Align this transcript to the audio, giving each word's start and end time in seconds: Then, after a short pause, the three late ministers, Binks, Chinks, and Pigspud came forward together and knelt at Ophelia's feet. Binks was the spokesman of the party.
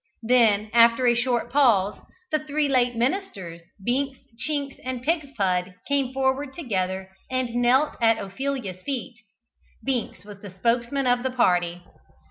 Then, 0.23 0.71
after 0.73 1.05
a 1.05 1.13
short 1.13 1.51
pause, 1.51 1.99
the 2.31 2.39
three 2.39 2.67
late 2.67 2.95
ministers, 2.95 3.61
Binks, 3.85 4.17
Chinks, 4.47 4.79
and 4.83 5.03
Pigspud 5.03 5.75
came 5.87 6.11
forward 6.11 6.55
together 6.55 7.11
and 7.29 7.53
knelt 7.53 7.97
at 8.01 8.17
Ophelia's 8.17 8.81
feet. 8.81 9.19
Binks 9.83 10.25
was 10.25 10.41
the 10.41 10.49
spokesman 10.49 11.05
of 11.05 11.21
the 11.21 11.29
party. 11.29 11.83